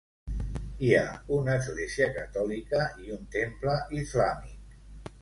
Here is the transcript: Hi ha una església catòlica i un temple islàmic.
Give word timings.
Hi 0.87 0.89
ha 0.99 1.03
una 1.35 1.59
església 1.61 2.09
catòlica 2.17 2.83
i 3.07 3.17
un 3.19 3.31
temple 3.39 3.81
islàmic. 4.03 4.79